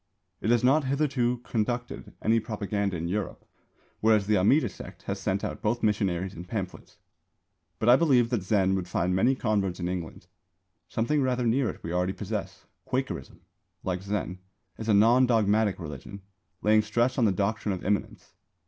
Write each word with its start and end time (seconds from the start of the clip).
It 0.41 0.49
has 0.49 0.63
not 0.63 0.85
hitherto 0.85 1.41
conducted 1.43 2.13
any 2.23 2.39
propaganda 2.39 2.97
in 2.97 3.07
Europe, 3.07 3.45
whereas 3.99 4.25
the 4.25 4.35
Amida 4.35 4.67
Sect 4.67 5.03
has 5.03 5.19
sent 5.19 5.43
out 5.43 5.61
both 5.61 5.83
missionaries 5.83 6.33
and 6.33 6.47
pamphlets. 6.47 6.97
But 7.77 7.87
I 7.87 7.95
believe 7.97 8.31
that 8.31 8.41
Zen 8.41 8.73
would 8.73 8.87
find 8.87 9.15
many 9.15 9.35
converts 9.35 9.79
in 9.79 9.87
England. 9.87 10.25
Something 10.89 11.21
rather 11.21 11.45
near 11.45 11.69
it 11.69 11.83
we 11.83 11.93
already 11.93 12.13
possess. 12.13 12.65
Quakerism, 12.83 13.41
like 13.83 14.01
Zen, 14.01 14.39
is 14.79 14.89
a 14.89 14.95
non 14.95 15.27
dogmatic 15.27 15.77
religion, 15.77 16.23
laying 16.63 16.81
stress 16.81 17.19
on 17.19 17.25
the 17.25 17.31
doctrine 17.31 17.71
of 17.75 17.85
Immanence. 17.85 18.33